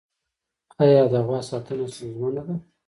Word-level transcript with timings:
آیا 0.83 1.01
د 1.11 1.15
غوا 1.27 1.39
ساتنه 1.49 1.85
ستونزمنه 1.93 2.41
ده؟ 2.47 2.55